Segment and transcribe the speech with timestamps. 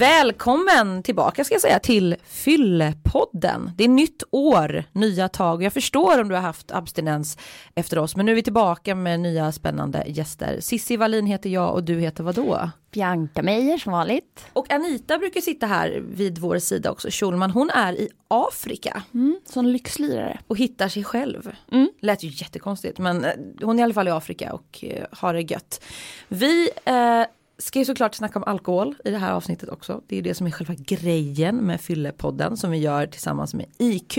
[0.00, 3.70] Välkommen tillbaka ska jag säga till Fyllepodden.
[3.76, 5.62] Det är nytt år, nya tag.
[5.62, 7.38] Jag förstår om du har haft abstinens
[7.74, 10.60] efter oss, men nu är vi tillbaka med nya spännande gäster.
[10.60, 12.70] Sissi Wallin heter jag och du heter vad då?
[12.90, 14.46] Bianca Meijer som vanligt.
[14.52, 17.50] Och Anita brukar sitta här vid vår sida också, Schulman.
[17.50, 19.02] Hon är i Afrika.
[19.14, 20.38] Mm, som lyxlirare.
[20.46, 21.52] Och hittar sig själv.
[21.72, 21.90] Mm.
[22.00, 25.34] Lät ju jättekonstigt, men eh, hon är i alla fall i Afrika och eh, har
[25.34, 25.84] det gött.
[26.28, 27.24] Vi eh,
[27.60, 30.00] ska ju såklart snacka om alkohol i det här avsnittet också.
[30.06, 34.18] Det är det som är själva grejen med Fyllepodden som vi gör tillsammans med IQ.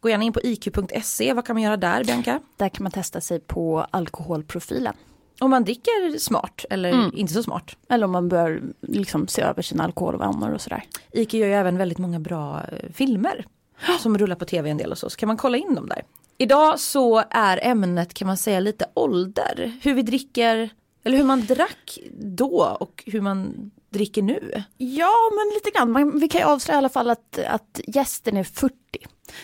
[0.00, 2.40] Gå gärna in på iq.se, vad kan man göra där Bianca?
[2.56, 4.94] Där kan man testa sig på alkoholprofilen.
[5.40, 7.10] Om man dricker smart eller mm.
[7.14, 7.76] inte så smart.
[7.88, 10.84] Eller om man bör liksom se över sina alkoholvanor och sådär.
[11.12, 13.46] IQ gör ju även väldigt många bra eh, filmer
[14.00, 16.02] som rullar på tv en del och så, så kan man kolla in dem där.
[16.38, 20.70] Idag så är ämnet kan man säga lite ålder, hur vi dricker,
[21.06, 24.64] eller hur man drack då och hur man dricker nu.
[24.76, 28.36] Ja men lite grann, man, vi kan ju avslöja i alla fall att, att gästen
[28.36, 28.74] är 40.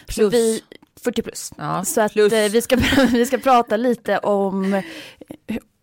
[0.06, 0.34] Plus.
[0.34, 0.62] Vi,
[1.00, 1.52] 40 plus.
[1.56, 2.32] Ja, så att plus.
[2.32, 2.76] Eh, vi, ska,
[3.12, 4.82] vi ska prata lite om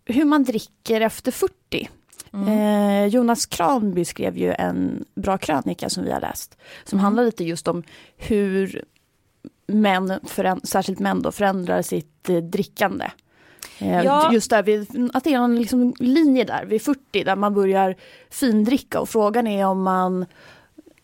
[0.04, 1.88] hur man dricker efter 40.
[2.32, 2.48] Mm.
[2.48, 6.58] Eh, Jonas Kranby skrev ju en bra krönika som vi har läst.
[6.84, 7.04] Som mm.
[7.04, 7.82] handlar lite just om
[8.16, 8.84] hur
[9.66, 10.20] män,
[10.62, 13.10] särskilt män då, förändrar sitt eh, drickande.
[13.80, 14.32] Eh, ja.
[14.32, 17.96] Just där, vid, att det är en liksom linje där vid 40 där man börjar
[18.30, 20.26] findricka och frågan är om man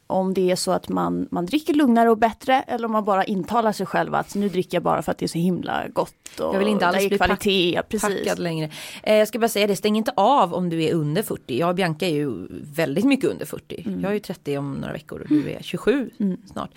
[0.06, 3.24] om det är så att man, man dricker lugnare och bättre eller om man bara
[3.24, 6.40] intalar sig själv att nu dricker jag bara för att det är så himla gott.
[6.40, 8.18] Och jag vill inte alls bli kvalitet, pack, precis.
[8.18, 8.70] packad längre.
[9.02, 11.58] Eh, jag ska bara säga det, stäng inte av om du är under 40.
[11.58, 13.82] Jag och Bianca är ju väldigt mycket under 40.
[13.86, 14.00] Mm.
[14.00, 16.36] Jag är ju 30 om några veckor och du är 27 mm.
[16.52, 16.70] snart.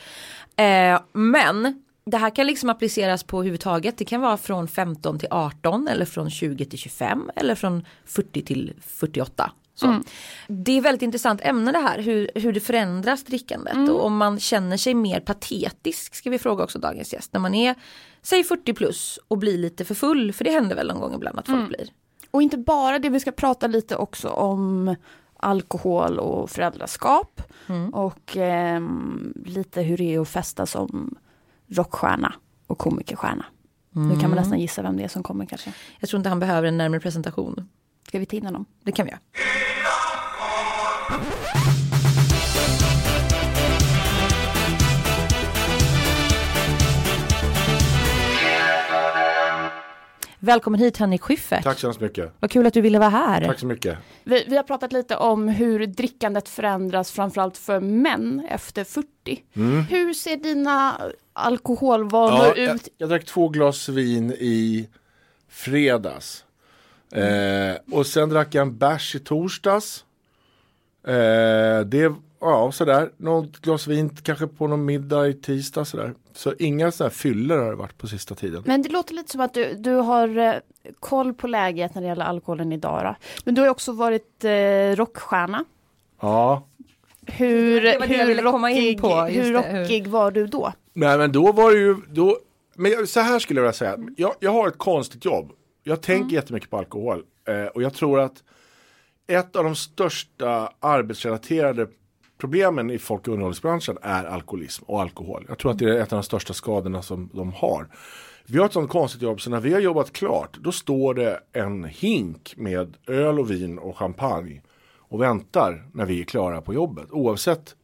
[0.56, 3.98] Eh, men det här kan liksom appliceras på huvudtaget.
[3.98, 8.42] Det kan vara från 15 till 18 eller från 20 till 25 eller från 40
[8.42, 9.52] till 48.
[9.84, 10.04] Mm.
[10.48, 13.90] Det är väldigt intressant ämne det här, hur, hur det förändras drickandet mm.
[13.90, 17.34] och om man känner sig mer patetisk ska vi fråga också dagens gäst.
[17.34, 17.76] När man är,
[18.22, 21.40] säg 40 plus och blir lite för full, för det händer väl någon gång ibland
[21.40, 21.68] att folk mm.
[21.68, 21.90] blir.
[22.32, 24.96] Och inte bara det, vi ska prata lite också om
[25.38, 27.94] alkohol och föräldraskap mm.
[27.94, 28.82] och eh,
[29.46, 31.16] lite hur det är att festa som
[31.70, 32.34] rockstjärna
[32.68, 33.46] och komikerstjärna.
[33.96, 34.08] Mm.
[34.08, 34.42] Nu kan man mm.
[34.42, 35.74] nästan gissa vem det är som kommer kanske.
[36.00, 37.70] Jag tror inte han behöver en närmare presentation.
[38.08, 38.66] Ska vi ta in honom?
[38.84, 39.20] Det kan vi göra.
[50.42, 51.64] Välkommen hit Henrik Schyffert.
[51.64, 52.34] Tack så hemskt mycket.
[52.40, 53.46] Vad kul att du ville vara här.
[53.46, 53.98] Tack så mycket.
[54.24, 59.08] Vi, vi har pratat lite om hur drickandet förändras framförallt för män efter 40.
[59.54, 59.82] Mm.
[59.82, 61.02] Hur ser dina
[61.40, 62.68] alkoholvanor ja, ut?
[62.68, 64.90] Jag, jag drack två glas vin i
[65.50, 66.46] fredags.
[67.12, 70.06] Eh, och sen drack jag en bärs i torsdags.
[71.08, 76.14] Eh, det, ja sådär, något glas vin kanske på någon middag i tisdag sådär.
[76.34, 78.64] Så inga sådana här fyller har det varit på sista tiden.
[78.66, 80.54] Men det låter lite som att du, du har eh,
[81.00, 83.04] koll på läget när det gäller alkoholen idag.
[83.04, 83.16] Då.
[83.46, 85.66] Men du har också varit eh, rockstjärna.
[86.22, 86.64] Ja.
[87.30, 90.12] Hur, hur, rockig, på, hur rockig hur...
[90.12, 90.74] var du då?
[90.94, 92.38] Nej men då var det ju, då,
[92.76, 93.98] men så här skulle jag vilja säga.
[94.18, 95.52] Jag, jag har ett konstigt jobb.
[95.84, 96.36] Jag tänker mm.
[96.36, 97.24] jättemycket på alkohol.
[97.48, 98.44] Eh, och jag tror att
[99.28, 101.88] ett av de största arbetsrelaterade
[102.40, 105.46] problemen i folk och underhållsbranschen är alkoholism och alkohol.
[105.48, 107.88] Jag tror att det är ett av de största skadorna som de har.
[108.46, 111.40] Vi har ett sånt konstigt jobb så när vi har jobbat klart då står det
[111.54, 114.62] en hink med öl och vin och champagne
[115.10, 117.76] och väntar när vi är klara på jobbet oavsett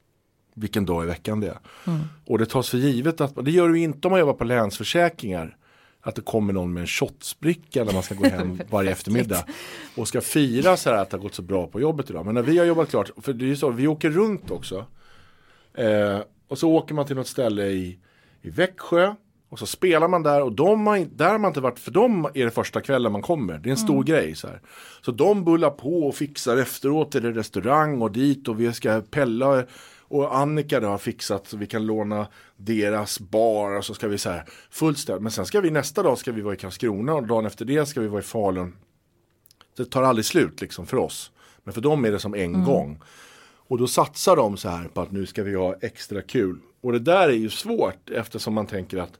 [0.53, 1.59] vilken dag i veckan det är.
[1.87, 1.99] Mm.
[2.25, 5.57] Och det tas för givet att det gör du inte om man jobbar på Länsförsäkringar
[6.01, 9.45] att det kommer någon med en shotsbricka när man ska gå hem varje eftermiddag
[9.95, 12.25] och ska fira så här att det har gått så bra på jobbet idag.
[12.25, 14.85] Men när vi har jobbat klart, för det är ju så, vi åker runt också.
[15.73, 17.99] Eh, och så åker man till något ställe i,
[18.41, 19.15] i Växjö
[19.49, 22.25] och så spelar man där och de har, där har man inte varit, för dem
[22.33, 23.57] är det första kvällen man kommer.
[23.57, 24.05] Det är en stor mm.
[24.05, 24.35] grej.
[24.35, 24.61] Så, här.
[25.01, 29.65] så de bullar på och fixar efteråt till restaurang och dit och vi ska pella
[30.07, 32.27] och Annika då har fixat så vi kan låna
[32.57, 35.21] deras bar och så ska vi så här fullt stöd.
[35.21, 37.85] Men sen ska vi nästa dag ska vi vara i Karlskrona och dagen efter det
[37.85, 38.75] ska vi vara i Falun.
[39.77, 41.31] Det tar aldrig slut liksom för oss.
[41.63, 42.65] Men för dem är det som en mm.
[42.65, 43.01] gång.
[43.67, 46.59] Och då satsar de så här på att nu ska vi ha extra kul.
[46.81, 49.19] Och det där är ju svårt eftersom man tänker att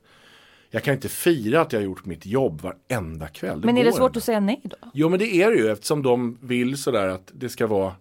[0.75, 3.62] jag kan inte fira att jag har gjort mitt jobb varenda kväll.
[3.62, 4.18] Det men är det svårt ändå.
[4.18, 4.77] att säga nej då?
[4.94, 7.94] Jo men det är det ju eftersom de vill sådär att det ska vara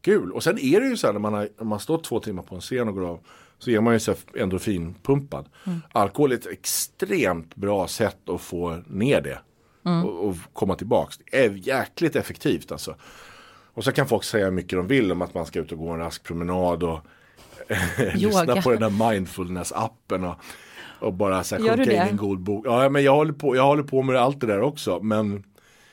[0.00, 0.32] kul.
[0.32, 2.42] Och sen är det ju så här när man har, när man stått två timmar
[2.42, 3.18] på en scen och går av
[3.58, 5.48] så är man ju så endorfinpumpad.
[5.66, 5.80] Mm.
[5.92, 9.38] Alkohol är ett extremt bra sätt att få ner det
[9.84, 10.04] mm.
[10.04, 11.18] och, och, komma tillbaks.
[11.18, 12.94] Det är jäkligt effektivt alltså.
[13.74, 15.78] Och så kan folk säga hur mycket de vill om att man ska ut och
[15.78, 17.00] gå en rask promenad och
[18.14, 20.36] lyssna på den där mindfulness-appen och,
[21.04, 22.66] och bara så här, sjunka in i en god bok.
[22.66, 25.00] Ja, men jag håller, på, jag håller på med allt det där också.
[25.02, 25.44] Men,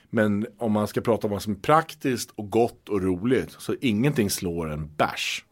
[0.10, 3.76] men om man ska prata om vad som är praktiskt och gott och roligt så
[3.82, 5.46] ingenting slår en bärs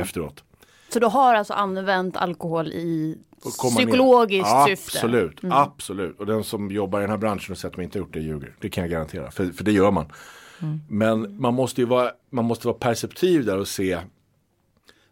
[0.00, 0.44] efteråt.
[0.88, 3.70] Så du har alltså använt alkohol i ner.
[3.70, 4.98] psykologiskt ja, syfte?
[4.98, 6.20] Absolut, absolut.
[6.20, 8.14] Och den som jobbar i den här branschen och sett att man inte har gjort
[8.14, 8.56] det ljuger.
[8.60, 10.12] Det kan jag garantera, för, för det gör man.
[10.88, 13.98] Men man måste ju vara, man måste vara perceptiv där och se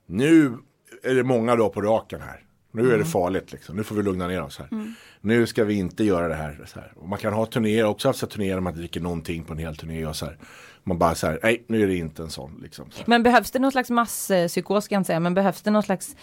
[0.07, 0.59] nu
[1.03, 2.41] är det många dagar på raken här.
[2.75, 3.77] Nu är det farligt liksom.
[3.77, 4.69] Nu får vi lugna ner oss här.
[5.21, 6.61] Nu ska vi inte göra det här.
[6.67, 6.93] Så här.
[6.97, 9.53] Och man kan ha turnéer, också haft så här turnéer där man dricker någonting på
[9.53, 10.39] en hel turné och så här.
[10.85, 12.91] Man bara så här, nej nu är det inte en sån liksom.
[12.91, 13.05] Så här.
[13.07, 16.17] Men behövs det någon slags masspsykos ska jag säga, men behövs det någon slags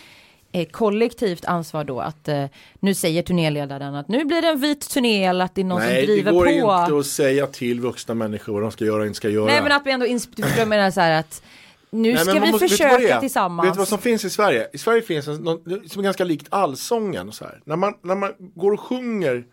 [0.52, 2.46] eh, kollektivt ansvar då att eh,
[2.80, 5.80] nu säger turnéledaren att nu blir det en vit turné eller att det är någon
[5.80, 6.52] Nej, som det driver går på.
[6.52, 9.46] inte att säga till vuxna människor vad de ska göra och inte ska göra.
[9.46, 11.44] Nej men att vi ändå ins- du förstår vad jag menar så här att
[11.92, 13.68] nu Nej, ska vi måste- försöka tillsammans.
[13.68, 14.68] Vet du vad som finns i Sverige?
[14.74, 17.32] I Sverige finns en, någon, som är ganska likt allsången.
[17.32, 17.62] Så här.
[17.66, 19.46] När, man, när man går och sjunger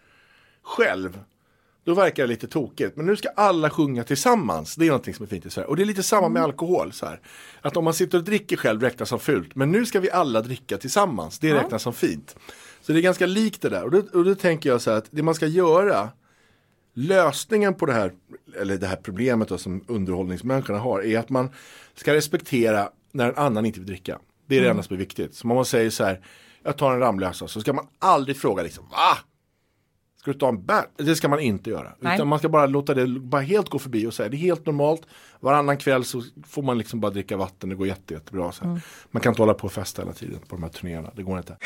[0.62, 1.20] själv,
[1.84, 2.96] då verkar det lite tokigt.
[2.96, 4.74] Men nu ska alla sjunga tillsammans.
[4.76, 5.66] Det är någonting som är fint i Sverige.
[5.68, 6.92] Och det är lite samma med alkohol.
[6.92, 7.20] Så här.
[7.62, 9.54] Att om man sitter och dricker själv räknas som fult.
[9.54, 11.38] Men nu ska vi alla dricka tillsammans.
[11.38, 12.36] Det räknas som fint.
[12.80, 13.84] Så det är ganska likt det där.
[13.84, 16.08] Och då, och då tänker jag så här att det man ska göra
[16.98, 18.12] lösningen på det här,
[18.60, 21.50] eller det här problemet då, som underhållningsmänniskorna har, är att man
[21.94, 24.18] ska respektera när en annan inte vill dricka.
[24.46, 25.34] Det är det enda som är viktigt.
[25.34, 26.20] Så om man säger så här,
[26.62, 29.18] jag tar en Ramlösa, så ska man aldrig fråga liksom, va?
[30.20, 30.84] Ska du ta en bär?
[30.96, 31.92] Det ska man inte göra.
[32.00, 32.14] Nej.
[32.14, 34.66] Utan man ska bara låta det bara helt gå förbi och säga, det är helt
[34.66, 35.02] normalt.
[35.40, 38.52] Varannan kväll så får man liksom bara dricka vatten, det går jätte, jättebra.
[38.52, 38.80] Så här.
[39.10, 41.38] Man kan inte hålla på och festa hela tiden på de här turnéerna, det går
[41.38, 41.56] inte.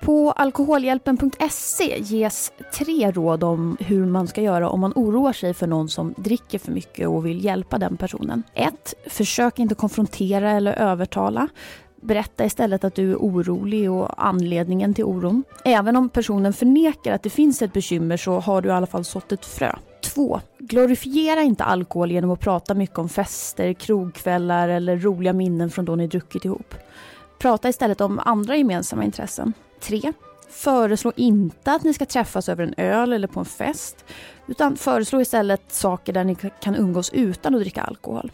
[0.00, 5.66] På alkoholhjälpen.se ges tre råd om hur man ska göra om man oroar sig för
[5.66, 8.42] någon som dricker för mycket och vill hjälpa den personen.
[8.54, 8.94] 1.
[9.06, 11.48] Försök inte konfrontera eller övertala.
[12.02, 15.44] Berätta istället att du är orolig och anledningen till oron.
[15.64, 19.04] Även om personen förnekar att det finns ett bekymmer så har du i alla fall
[19.04, 19.76] sått ett frö.
[20.02, 20.40] 2.
[20.58, 25.96] Glorifiera inte alkohol genom att prata mycket om fester, krogkvällar eller roliga minnen från då
[25.96, 26.74] ni druckit ihop.
[27.38, 29.52] Prata istället om andra gemensamma intressen.
[29.80, 30.12] 3.
[30.50, 34.04] Föreslå inte att ni ska träffas över en öl eller på en fest.
[34.46, 38.32] Utan föreslå istället saker där ni kan umgås utan att dricka alkohol.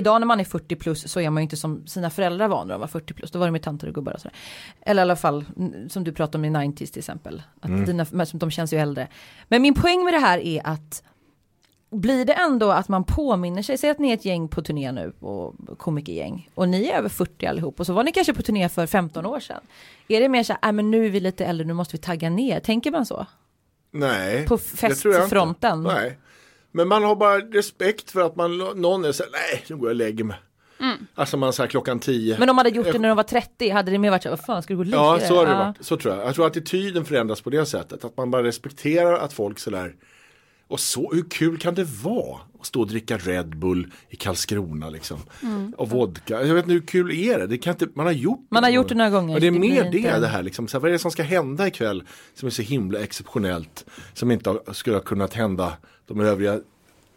[0.00, 2.64] Idag när man är 40 plus så är man ju inte som sina föräldrar var
[2.64, 3.30] när de var 40 plus.
[3.30, 4.36] Då var de ju tanter och gubbar och sådär.
[4.80, 7.42] Eller i alla fall mm, som du pratade om i 90s till exempel.
[7.60, 9.08] Att dina, men de känns ju äldre.
[9.48, 11.02] Men min poäng med det här är att
[11.90, 14.92] blir det ändå att man påminner sig, säg att ni är ett gäng på turné
[14.92, 18.42] nu och komikergäng och ni är över 40 allihop och så var ni kanske på
[18.42, 19.60] turné för 15 år sedan.
[20.08, 21.98] Är det mer så här, "Nej, men nu är vi lite äldre, nu måste vi
[21.98, 23.26] tagga ner, tänker man så?
[23.90, 24.46] Nej.
[24.46, 25.82] På festfronten?
[25.82, 26.18] Nej.
[26.72, 29.88] Men man har bara respekt för att man, någon är så här, nej nu går
[29.88, 30.36] jag och lägger mig.
[31.14, 32.38] Alltså man säger klockan tio.
[32.38, 34.30] Men om man hade gjort det när de var 30, hade det mer varit så,
[34.30, 35.76] vad fan ska du gå och lägga ja dig?" så har det varit.
[35.80, 36.26] Så tror jag.
[36.26, 38.04] Jag tror att attityden förändras på det sättet.
[38.04, 39.94] Att man bara respekterar att folk sådär
[40.68, 45.18] och så, hur kul kan det vara stå och dricka Red Bull i Karlskrona liksom?
[45.76, 46.46] Och vodka.
[46.46, 47.46] Jag vet inte hur kul är det?
[47.46, 49.50] det kan inte, man har gjort Man har gjort det några gånger, Och det är
[49.50, 50.68] det mer inte- det det här liksom.
[50.68, 52.02] Så här, vad är det som ska hända ikväll
[52.34, 53.84] som är så himla exceptionellt?
[54.14, 55.76] Som inte skulle ha kunnat hända
[56.06, 56.60] de övriga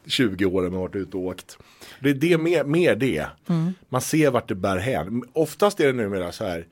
[0.05, 1.57] 20 åren man varit ute och åkt.
[2.01, 3.27] Det är det, mer, mer det.
[3.49, 3.73] Mm.
[3.89, 5.23] Man ser vart det bär hän.
[5.33, 6.67] Oftast är det numera så här.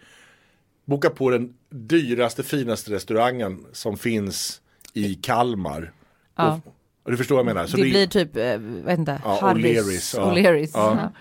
[0.85, 4.61] Boka på den dyraste, finaste restaurangen som finns
[4.93, 5.91] i Kalmar.
[6.35, 6.61] Ja.
[6.65, 7.67] Och, och du förstår vad jag menar.
[7.67, 9.39] Så det det- blir typ, eh, vet inte, Ja.
[9.41, 10.31] O'Learys, ja.
[10.33, 10.71] O'Learys.
[10.73, 10.97] Ja.
[11.01, 11.11] Ja.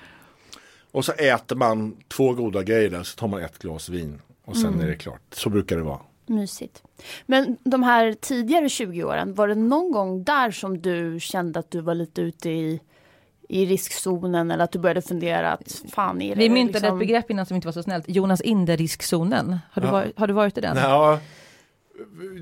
[0.93, 4.21] Och så äter man två goda grejer där, så tar man ett glas vin.
[4.45, 4.81] Och sen Mm.
[4.81, 5.21] är det klart.
[5.33, 5.99] Så brukar det vara.
[6.27, 6.83] Mysigt.
[7.27, 11.71] Men de här tidigare 20 åren, var det någon gång där som du kände att
[11.71, 12.81] du var lite ute i,
[13.49, 16.97] i riskzonen eller att du började fundera att fan är det Vi myntade liksom...
[16.97, 19.59] ett begrepp innan som inte var så snällt, Jonas Inde-riskzonen.
[19.73, 19.93] Har, du Ja.
[19.93, 20.77] varit, har du varit i den?
[20.77, 21.19] Ja,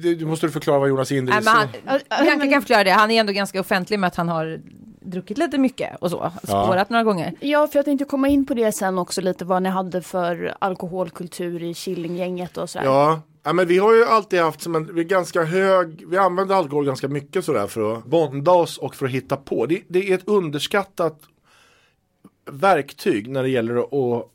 [0.03, 1.69] du, du måste förklara vad Jonas Inde Nej, men han,
[2.09, 4.61] Ja, men- kan förklara det, han är ändå ganska offentlig med att han har
[5.01, 7.35] druckit lite mycket och så, spårat några gånger.
[7.41, 10.55] Ja, för jag tänkte komma in på det sen också lite vad ni hade för
[10.59, 12.87] alkoholkultur i Killinggänget och sådär.
[12.87, 16.17] Ja, ja men vi har ju alltid haft som en, vi är ganska hög, vi
[16.19, 19.67] använder alkohol ganska mycket sådär för att bonda oss och för att hitta på.
[19.67, 21.21] Det, det är ett underskattat
[22.51, 24.31] verktyg när det gäller att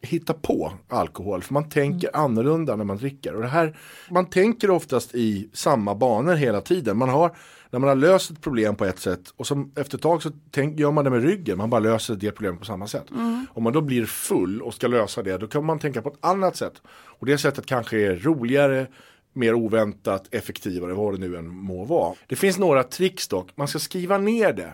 [0.00, 3.34] hitta på alkohol för man tänker annorlunda när man dricker.
[3.34, 3.76] Och det här,
[4.10, 6.98] man tänker oftast i samma banor hela tiden.
[6.98, 7.36] Man har,
[7.70, 10.30] när man har löst ett problem på ett sätt och som efter ett tag så
[10.50, 13.06] tänk, gör man det med ryggen, man bara löser det problemet på samma sätt.
[13.50, 16.18] Om man då blir full och ska lösa det, då kan man tänka på ett
[16.20, 16.82] annat sätt.
[16.88, 18.86] Och det sättet kanske är roligare,
[19.32, 22.14] mer oväntat, effektivare, vad det nu än må vara.
[22.26, 24.72] Det finns några tricks dock, man ska skriva ner det.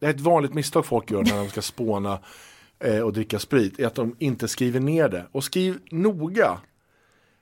[0.00, 2.18] Det är ett vanligt misstag folk gör när de ska spåna
[2.82, 5.26] eh, och dricka sprit, är att de inte skriver ner det.
[5.32, 6.58] Och skriv noga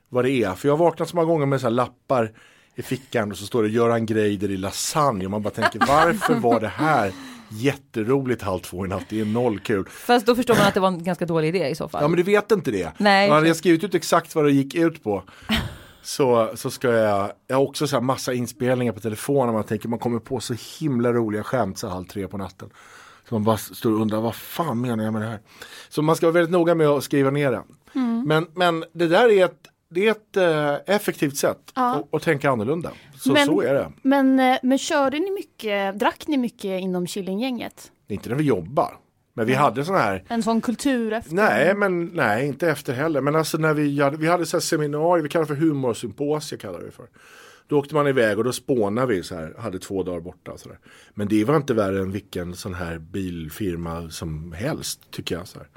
[0.09, 0.55] vad det är.
[0.55, 2.31] För jag har vaknat så många gånger med så här lappar
[2.75, 6.35] i fickan och så står det Göran Greider i lasagne och man bara tänker varför
[6.35, 7.11] var det här
[7.49, 9.85] jätteroligt halv två i natt, det är noll kul.
[9.89, 12.01] Fast då förstår man att det var en ganska dålig idé i så fall.
[12.01, 12.91] Ja men du vet inte det.
[12.97, 13.29] Nej.
[13.29, 15.23] Och hade jag skrivit ut exakt vad det gick ut på
[16.01, 19.89] så, så ska jag, jag har också så här massa inspelningar på telefonen man tänker
[19.89, 22.69] man kommer på så himla roliga skämt så halv tre på natten.
[23.31, 25.39] Man bara står och undrar vad fan menar jag med det här.
[25.89, 27.63] Så man ska vara väldigt noga med att skriva ner det.
[28.25, 32.07] Men, men det där är ett, det är ett eh, effektivt sätt Ja.
[32.11, 32.91] att, tänka annorlunda.
[33.19, 33.91] Så, Men- så är det.
[34.01, 37.91] Men, eh, men körde ni mycket, drack ni mycket inom Killinggänget?
[38.09, 38.97] Inte när vi jobbar.
[39.33, 41.33] Men vi hade sådana här En sån kultur efter?
[41.35, 43.21] Nej, men nej, inte efter heller.
[43.21, 46.59] Men alltså när vi hade, vi hade så här seminarier, vi kallar det för humorsymposier
[46.59, 47.05] kallar vi för.
[47.71, 50.57] Då åkte man iväg och då spånade vi så här, hade två dagar borta.
[50.57, 50.79] Så där.
[51.13, 55.47] Men det var inte värre än vilken sån här bilfirma som helst tycker jag.
[55.47, 55.67] Så här.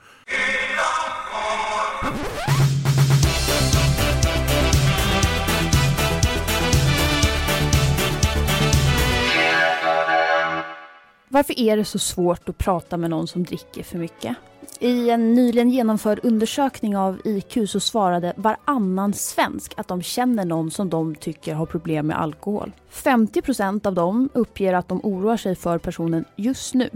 [11.29, 14.37] Varför är det så svårt att prata med någon som dricker för mycket?
[14.85, 20.71] I en nyligen genomförd undersökning av IQ så svarade varannan svensk att de känner någon
[20.71, 22.73] som de tycker har problem med alkohol.
[22.93, 26.91] 50% av dem uppger att de oroar sig för personen just nu.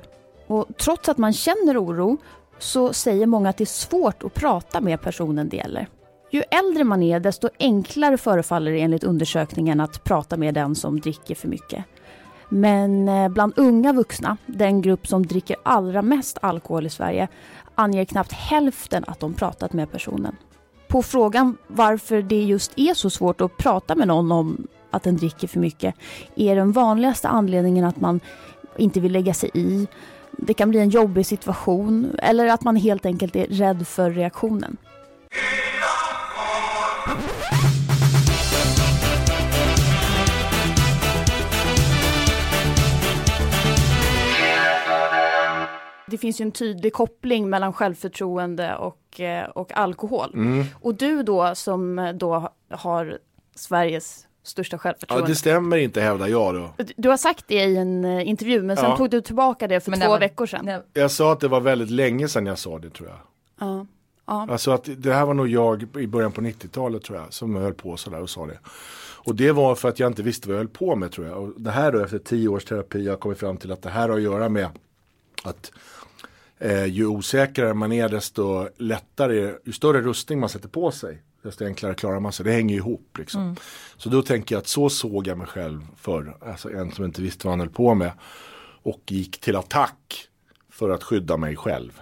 [0.46, 2.16] Och trots att man känner oro
[2.58, 5.88] så säger många att det är svårt att prata med personen det gäller.
[6.30, 11.00] Ju äldre man är desto enklare förefaller det enligt undersökningen att prata med den som
[11.00, 11.84] dricker för mycket.
[12.48, 17.28] Men eh, bland unga vuxna, den grupp som dricker allra mest alkohol i Sverige,
[17.74, 20.36] anger knappt hälften att de pratat med personen.
[20.88, 25.16] På frågan varför det just är så svårt att prata med någon om att den
[25.16, 25.94] dricker för mycket
[26.36, 28.20] är den vanligaste anledningen att man
[28.76, 29.86] inte vill lägga sig i.
[30.32, 34.76] Det kan bli en jobbig situation eller att man helt enkelt är rädd för reaktionen.
[46.10, 50.30] Det finns ju en tydlig koppling mellan självförtroende och, eh, och alkohol.
[50.34, 50.64] Mm.
[50.80, 53.18] Och du då som då har
[53.54, 55.28] Sveriges största Ja, självförtroende.
[55.28, 56.70] det stämmer inte hävdar jag då.
[56.96, 58.96] Du har sagt det i en eh, intervju men sen Ja.
[58.96, 60.64] tog du tillbaka det för Men två var- veckor sedan.
[60.64, 63.18] Nej, Jag sa att det var väldigt länge sedan jag sa det tror jag.
[63.68, 63.86] Ja.
[64.26, 64.46] Ja.
[64.50, 67.74] Alltså att det här var nog jag i början på 90-talet tror jag som höll
[67.74, 68.58] på sådär och sa det.
[69.24, 71.38] Och det var för att jag inte visste vad jag höll på med tror jag.
[71.42, 73.90] Och det här då efter tio års terapi har jag kommit fram till att det
[73.90, 74.68] här har att göra med
[75.44, 75.72] att
[76.58, 81.64] eh, ju osäkrare man är desto lättare, ju större rustning man sätter på sig desto
[81.64, 82.44] enklare klarar man sig.
[82.44, 83.56] Det hänger ihop liksom.
[83.96, 86.36] Så då tänker jag att så såg jag mig själv förr.
[86.40, 88.12] Alltså en som inte visste vad han höll på med.
[88.82, 90.28] Och gick till attack
[90.70, 92.00] för att skydda mig själv.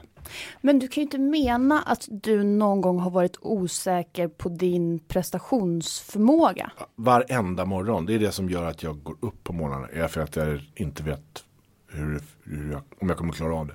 [0.61, 4.99] Men du kan ju inte mena att du någon gång har varit osäker på din
[4.99, 6.71] prestationsförmåga.
[6.95, 8.07] Varenda morgon.
[8.07, 9.89] Det är det som gör att jag går upp på morgonen.
[9.93, 11.45] Är för att jag inte vet
[11.89, 13.75] hur, hur jag, om jag kommer klara av det.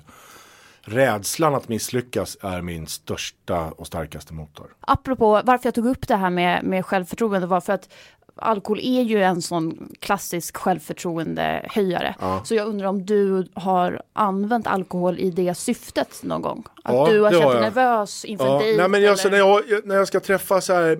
[0.84, 4.66] Rädslan att misslyckas är min största och starkaste motor.
[4.80, 7.88] Apropå varför jag tog upp det här med, med självförtroende var för att
[8.36, 12.14] alkohol är ju en sån klassisk självförtroendehöjare.
[12.20, 12.40] Ja.
[12.44, 16.64] Så jag undrar om du har använt alkohol i det syftet någon gång?
[16.84, 18.78] Att Ja, du har känt dig nervös inför Ja, dejt?
[18.78, 20.98] nej, men jag, när, jag, när jag ska träffa så här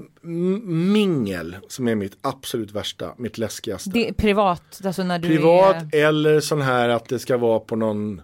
[0.66, 3.90] mingel som är mitt absolut värsta, mitt läskigaste.
[3.90, 6.08] det privat, alltså när du Privat är...
[6.08, 8.22] eller sån här att det ska vara på någon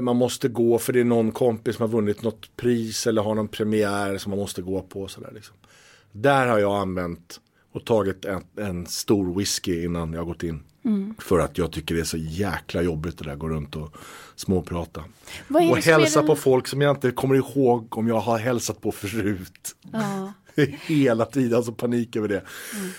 [0.00, 3.34] man måste gå för det är någon kompis som har vunnit något pris eller har
[3.34, 5.08] någon premiär som man måste gå på.
[5.08, 5.56] Så där, liksom.
[6.12, 7.40] Där har jag använt
[7.72, 10.62] och tagit en, en stor whisky innan jag har gått in.
[11.18, 13.96] För att jag tycker det är så jäkla jobbigt det där, gå runt och
[14.36, 15.00] småprata.
[15.00, 15.06] Och
[15.48, 18.80] det som är hälsa på folk som jag inte kommer ihåg om jag har hälsat
[18.80, 19.76] på förut.
[19.92, 20.32] Ja.
[20.86, 22.42] Hela tiden, alltså panik över det.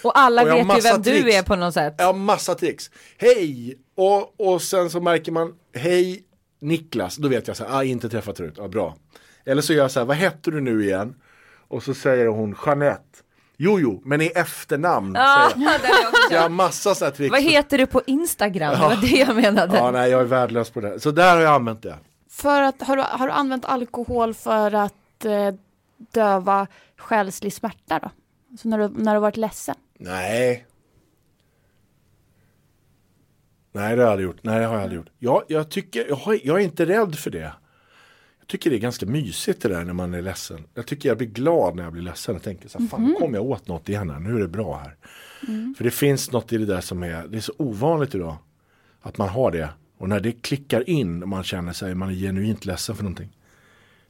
[0.04, 1.36] Och alla Och jag har vet ju vem du tricks.
[1.36, 1.96] är på något sätt.
[1.98, 2.92] Ja, massa tricks.
[3.18, 3.78] Hej!
[3.96, 6.24] Och, och sen så märker man, hej
[6.66, 8.96] Niklas, då vet jag så här, ah, inte träffat förut, ja, bra.
[9.46, 11.16] Eller så gör jag så här, vad heter du nu igen?
[11.68, 13.20] Och så säger hon Jeanette.
[13.58, 15.16] Jo, jo, men i efternamn.
[15.16, 15.74] Ja, säger jag.
[16.14, 16.32] jag.
[16.32, 17.32] Så har massa så här tricks.
[17.32, 18.74] Vad heter du på Instagram?
[18.74, 19.78] Det var det jag menade.
[19.78, 21.00] Ja, nej, jag är värdelös på det.
[21.00, 21.98] Så där har jag använt det.
[22.30, 25.54] För att, har, du, har du använt alkohol för att eh,
[26.12, 26.68] döva
[26.98, 28.12] själslig smärta då?
[28.52, 29.76] Alltså när du, när du varit ledsen?
[30.00, 30.66] Nej.
[33.76, 34.40] Nej det har jag aldrig gjort.
[34.42, 35.10] Nej det har jag aldrig gjort.
[35.20, 37.54] Jag, jag, tycker, jag, har, jag är inte rädd för det.
[38.40, 40.64] Jag tycker det är ganska mysigt det där när man är ledsen.
[40.74, 43.14] Jag tycker jag blir glad när jag blir ledsen och tänker så här, fan nu
[43.14, 44.96] kom jag åt något igen här, nu är det bra här.
[45.78, 48.36] För det finns något i det där som är, det är så ovanligt idag.
[49.02, 49.70] Att man har det.
[49.98, 53.38] Och när det klickar in och man känner sig, man är genuint ledsen för någonting.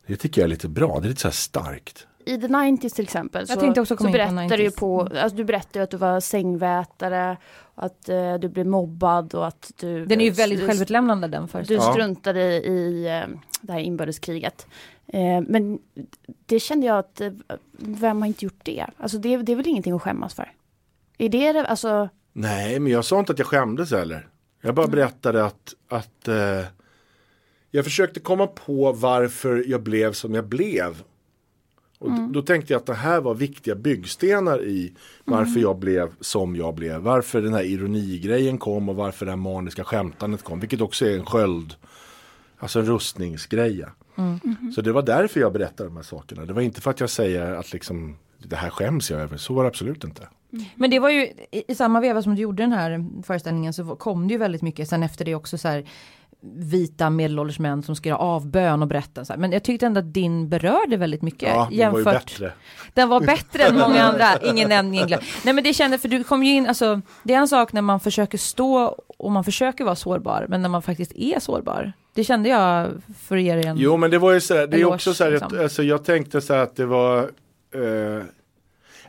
[0.07, 2.07] Det tycker jag är lite bra, det är lite så här starkt.
[2.25, 4.79] I The 90s till exempel Jag så, tänkte också så berättar du ju 90s.
[4.79, 7.37] på, alltså du berättar att du var sängvätare,
[7.75, 11.41] att eh, du blev mobbad och att du Den är ju väldigt du, självutlämnande den
[11.41, 11.87] du föreställningen.
[11.87, 11.93] Ja.
[11.93, 14.67] struntade i eh, det här inbördeskriget.
[15.07, 15.79] Eh, men
[16.45, 17.31] det kände jag att, eh,
[17.77, 18.85] vem har inte gjort det?
[18.97, 20.51] Alltså det, det är väl ingenting att skämmas för?
[21.17, 24.27] Är det alltså, Nej, men jag sa inte att jag skämdes heller.
[24.61, 26.65] Jag bara berättade att, att eh,
[27.71, 31.03] jag försökte komma på varför jag blev som jag blev.
[31.99, 34.93] Och d- Då tänkte jag att det här var viktiga byggstenar i
[35.25, 37.01] varför jag blev som jag blev.
[37.01, 40.59] Varför den här ironigrejen kom och varför det här maniska skämtandet kom.
[40.59, 41.75] Vilket också är en sköld,
[42.57, 43.89] alltså en rustningsgreja.
[44.75, 46.45] Så det var därför jag berättade de här sakerna.
[46.45, 49.37] Det var inte för att jag säger att liksom det här skäms jag över.
[49.37, 50.27] Så var det absolut inte.
[50.75, 51.21] Men det var ju
[51.51, 54.61] i, i samma veva som du gjorde den här föreställningen så kom det ju väldigt
[54.61, 55.85] mycket sen efter det också så här
[56.53, 59.25] vita medelålders män som ska göra avbön och berätta.
[59.25, 59.39] Så här.
[59.39, 61.49] Men jag tyckte ändå att din berörde väldigt mycket.
[61.49, 62.51] Ja, det var ju bättre.
[62.93, 64.37] Den var bättre än många andra.
[64.43, 65.23] Ingen nämnd, ingen glömd.
[65.45, 67.81] Nej men det kände, för du kom ju in, alltså det är en sak när
[67.81, 71.93] man försöker stå och man försöker vara sårbar, men när man faktiskt är sårbar.
[72.13, 72.89] Det kände jag
[73.21, 73.77] för att ge dig en...
[73.77, 75.47] Jo men det var ju så här, det är också så här, liksom.
[75.47, 78.23] att, alltså, jag tänkte så här att det var eh,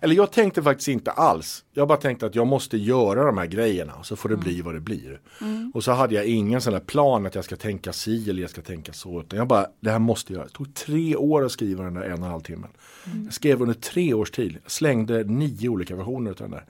[0.00, 1.64] Eller jag tänkte faktiskt inte alls.
[1.72, 4.74] Jag bara tänkte att jag måste göra de här grejerna så får det bli vad
[4.74, 5.20] det blir.
[5.74, 8.50] Och så hade jag ingen sån här plan att jag ska tänka si eller jag
[8.50, 9.20] ska tänka så.
[9.20, 10.46] Utan jag bara, det här måste jag göra.
[10.46, 12.70] Det tog tre år att skriva den där en och en halv timmen.
[13.24, 14.58] Jag skrev under tre års tid.
[14.66, 16.64] Slängde nio olika versioner av den där.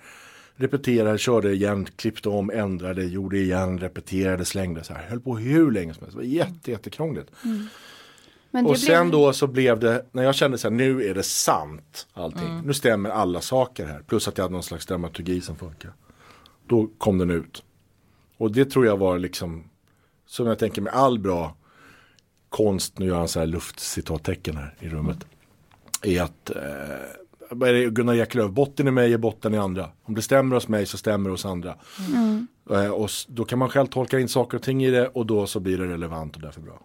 [0.59, 5.07] Repeterade, körde igen, klippte om, ändrade, gjorde igen, repeterade, slängde så här.
[5.09, 6.17] Höll på hur länge som helst.
[6.17, 7.31] Det var jätte, jättekrångligt.
[7.43, 7.69] men
[8.65, 11.23] Och sen blev, då så blev det, när jag kände så här, nu är det
[11.23, 12.63] sant allting.
[12.65, 14.03] Nu stämmer alla saker här.
[14.07, 15.93] Plus att jag hade någon slags dramaturgi som funkar.
[16.67, 17.63] Då kom den ut.
[18.37, 19.65] Och det tror jag var liksom,
[20.27, 21.57] som jag tänker med all bra
[22.49, 25.27] konst, nu gör han så här luftcitattecken här i rummet.
[26.03, 26.63] Är att, eh,
[27.51, 29.89] vad är det Gunnar Ekelöf, botten i mig är botten i andra.
[30.05, 31.75] Om det stämmer hos mig så stämmer det hos andra.
[32.71, 35.47] Eh, och då kan man själv tolka in saker och ting i det och då
[35.47, 36.81] så blir det relevant och därför bra.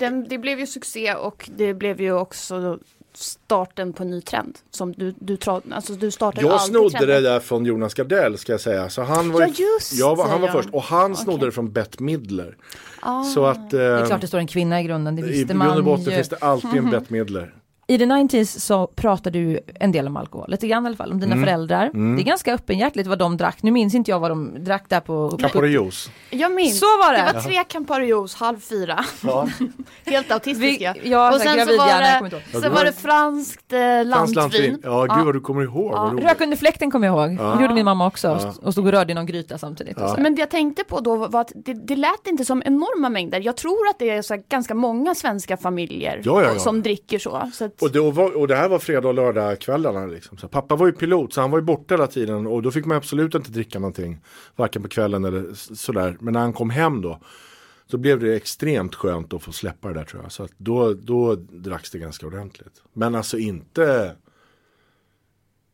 [0.00, 2.78] den, det blev ju succé och det blev ju också
[3.14, 4.58] starten på en ny trend.
[4.70, 5.38] Som du, du,
[5.70, 7.06] alltså du startade Jag snodde trender.
[7.14, 8.88] det där från Jonas Gardell ska jag säga.
[8.90, 11.46] Så han var, Ja, ju- just jag var, han var först och han snodde Okej.
[11.46, 12.56] det från Bette Midler.
[13.00, 13.24] Ah.
[13.24, 15.54] Så att Det är eh, klart det står en kvinna i grunden, det i visste
[15.54, 16.10] grund och man botten ju.
[16.10, 17.54] finns det alltid en Bette Midler.
[17.86, 21.12] I the 90s så pratade du en del om alkohol, lite grann i alla fall,
[21.12, 21.90] om dina föräldrar.
[22.16, 23.62] Det är ganska öppenhjärtligt vad de drack.
[23.62, 25.36] Nu minns inte jag vad de drack där på...
[25.40, 26.10] Campari Juice.
[26.30, 26.80] Jag minns.
[26.80, 27.18] Så var det.
[27.28, 29.04] Det var tre Campari Juice, halv fyra.
[29.24, 29.48] Ja.
[30.06, 30.94] Helt Vi, autistiska.
[31.02, 32.30] jag och sen så gravidhjärna, jag var ihåg.
[32.30, 33.78] det, Ja, det var det franskt eh,
[34.12, 34.80] Fransk lantvin.
[34.84, 36.12] Ja, gud vad du kommer ihåg.
[36.12, 36.24] roligt.
[36.24, 37.38] Rök under fläkten kommer jag ihåg.
[37.40, 37.54] Ja.
[37.54, 38.28] Det gjorde min mamma också.
[38.42, 38.54] Ja.
[38.62, 39.96] Och stod och rörde i någon gryta samtidigt.
[40.00, 40.14] Ja.
[40.14, 40.20] så.
[40.20, 43.40] Men det jag tänkte på då var att det, det lät inte som enorma mängder.
[43.40, 46.58] Jag tror att det är så här ganska många svenska familjer Ja, ja, ja.
[46.58, 47.50] som dricker så.
[47.54, 50.06] så att, Och, då var, och det här var fredag och lördagskvällarna.
[50.06, 50.38] Liksom.
[50.38, 52.84] Så pappa var ju pilot så han var ju borta hela tiden och då fick
[52.84, 54.20] man absolut inte dricka någonting.
[54.56, 56.16] Varken på kvällen eller sådär.
[56.20, 57.20] Men när han kom hem då.
[57.86, 60.32] Så blev det extremt skönt att få släppa det där tror jag.
[60.32, 62.82] Så att då, då dracks det ganska ordentligt.
[62.92, 64.16] Men alltså inte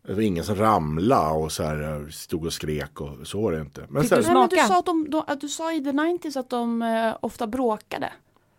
[0.07, 3.53] Det var ingen som ramlade och så här eh, stod och skrek och så var
[3.53, 3.87] det inte.
[3.89, 5.91] Men sen, du Nej, men du, sa att de, de, att du sa i the
[5.91, 8.13] 90s att de eh, ofta bråkade.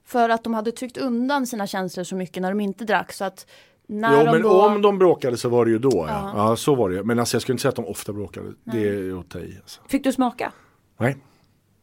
[0.10, 3.14] För att de hade tryckt undan sina känslor så mycket när de inte drack.
[3.14, 3.46] Så att
[3.88, 4.66] när Jo de men då...
[4.66, 6.32] om de bråkade så var det ju då ja.
[6.36, 6.56] Ja.
[6.56, 7.04] Så var det.
[7.04, 8.48] Men alltså jag skulle inte säga att de ofta bråkade.
[8.64, 9.58] Det är att ta i.
[9.62, 9.82] Alltså.
[9.88, 10.52] Fick du smaka?
[10.98, 11.18] Nej.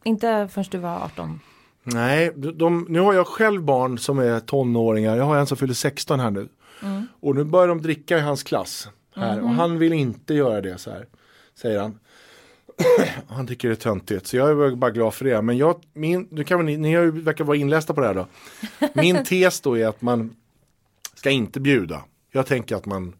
[0.03, 1.39] Inte förrän du var 18?
[1.83, 5.15] Nej, de, nu har jag själv barn som är tonåringar.
[5.17, 6.49] Jag har en som fyller 16 här nu.
[7.19, 8.89] Och nu börjar de dricka i hans klass.
[9.15, 9.41] Här.
[9.41, 11.05] Och han vill inte göra det så här.
[11.55, 11.99] Säger han.
[13.27, 14.27] han tycker det är töntigt.
[14.27, 15.41] Så jag är bara glad för det.
[15.41, 18.13] Men jag, min, nu kan ni, ni har ju, verkar vara inlästa på det här
[18.13, 18.27] då.
[19.01, 20.35] Min tes då är att man
[21.15, 22.03] ska inte bjuda.
[22.31, 23.15] Jag tänker att man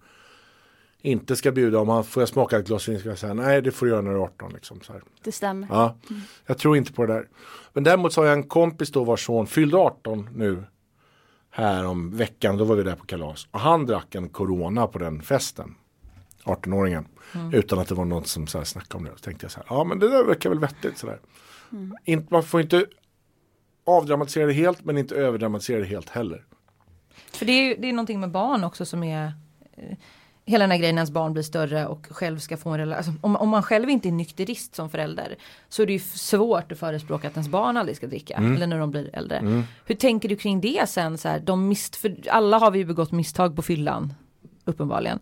[1.01, 1.79] inte ska bjuda.
[1.79, 3.91] Om man får jag smaka ett glas vin ska jag säga nej det får du
[3.91, 4.53] göra när du är 18.
[4.53, 5.01] Liksom, så här.
[5.23, 5.67] Det stämmer.
[5.71, 5.97] Ja,
[6.45, 7.27] jag tror inte på det där.
[7.73, 10.63] Men däremot så har jag en kompis då vars son fyllde 18 nu.
[11.49, 13.47] Här om veckan, då var vi där på kalas.
[13.51, 15.75] Och han drack en corona på den festen.
[16.47, 17.05] 18-åringen.
[17.51, 19.11] Utan att det var någon som så här snackade om det.
[19.11, 21.19] Så tänkte jag så här, ja men det där verkar väl vettigt sådär.
[22.05, 22.85] Inte, man får inte
[23.85, 26.45] avdramatisera det helt men inte överdramatisera det helt heller.
[27.31, 29.33] För det är det är någonting med barn också som är
[29.77, 29.97] eh,
[30.49, 32.97] Hela den här grejen när ens barn blir större och själv ska få en relation.
[32.97, 35.35] Alltså, om, om man själv inte är nykterist som förälder
[35.69, 38.35] så är det ju svårt att förespråka att ens barn aldrig ska dricka.
[38.35, 39.63] Eller när de blir äldre.
[39.85, 41.17] Hur tänker du kring det sen?
[41.17, 44.13] Så här, de mist, för alla har vi ju begått misstag på fyllan.
[44.65, 45.19] Uppenbarligen.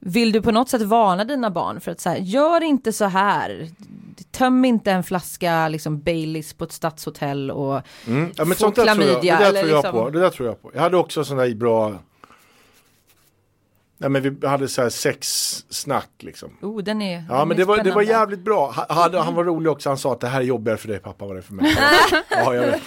[0.00, 3.04] Vill du på något sätt varna dina barn för att så här, gör inte så
[3.04, 3.68] här.
[4.32, 8.30] Töm inte en flaska liksom Baileys på ett stadshotell och Mm.
[8.36, 10.10] Ja, men Få jag, det klamydia, där tror jag liksom- på.
[10.10, 10.70] Det där tror jag på.
[10.74, 11.94] Jag hade också sån där bra
[14.00, 16.50] Nej men vi hade så här sexsnack liksom.
[16.62, 18.70] oh den är Ja den men är det var, det var jävligt bra.
[18.70, 20.98] Ha- Hade, han var rolig också, han sa att det här är jobbigare för dig
[20.98, 21.76] pappa vad det är för mig.
[22.30, 22.80] ja, jag vet.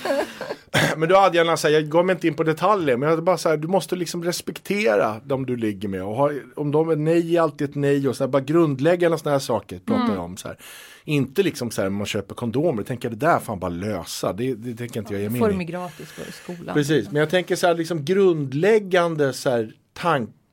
[0.97, 3.09] Men då hade jag så här, jag gav mig inte in på detaljer, men jag
[3.09, 6.03] hade bara så här, du måste liksom respektera de du ligger med.
[6.03, 9.17] Och ha, om de är nej är alltid ett nej och så här, bara grundläggande
[9.17, 10.37] sådana här saker pratar jag om.
[10.37, 10.57] Så här.
[11.03, 14.33] Inte liksom så här, man köper kondomer, tänker det där får han bara lösa.
[14.33, 15.65] Det, det tänker inte jag ge mig in i.
[15.65, 16.73] gratis på skolan.
[16.75, 19.73] Precis, men jag tänker så här liksom grundläggande så här,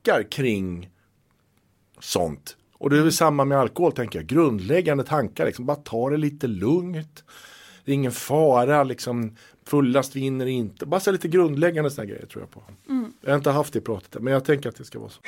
[0.03, 0.89] tankar kring
[1.99, 2.57] sånt.
[2.73, 4.27] Och det är väl samma med alkohol tänker jag.
[4.27, 7.23] Grundläggande tankar, liksom, bara ta det lite lugnt.
[7.85, 9.35] Det är ingen fara, liksom,
[9.65, 10.85] fullast vinner inte.
[10.85, 12.63] Bara så lite grundläggande sådana grejer tror jag på.
[13.21, 15.21] Jag har inte haft det pratet men jag tänker att det ska vara så.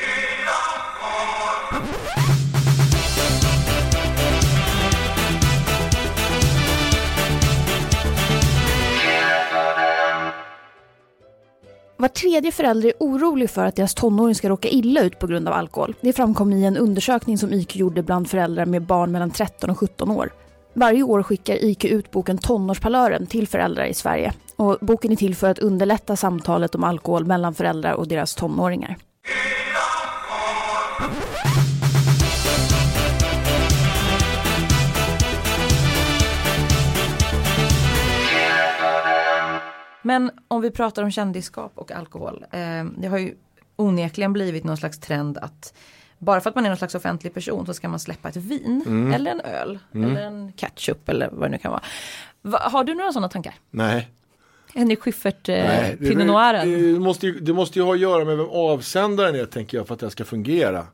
[12.04, 15.48] Var tredje förälder är orolig för att deras tonåring ska råka illa ut på grund
[15.48, 15.96] av alkohol.
[16.02, 19.80] Det framkom i en undersökning som IQ gjorde bland föräldrar med barn mellan 13 och
[19.80, 20.34] 17 år.
[20.74, 24.34] Varje år skickar IQ ut boken Tonårspalören till föräldrar i Sverige.
[24.56, 28.98] Och boken är till för att underlätta samtalet om alkohol mellan föräldrar och deras tonåringar.
[40.04, 42.46] Men om vi pratar om kändisskap och alkohol.
[42.52, 42.60] Eh,
[42.98, 43.36] det har ju
[43.76, 45.74] onekligen blivit någon slags trend att
[46.18, 48.84] bara för att man är någon slags offentlig person så ska man släppa ett vin
[48.88, 49.14] Mm.
[49.14, 51.84] eller en öl eller en ketchup eller vad det nu kan vara.
[52.42, 53.54] Va, har du några sådana tankar?
[53.72, 54.10] Nej.
[54.76, 56.94] Henrik Schyffert, eh, Nej, det, Pinot Noiren.
[56.94, 59.88] det, måste ju, det måste ju ha att göra med vem avsändaren är tänker jag
[59.88, 60.86] för att det ska fungera.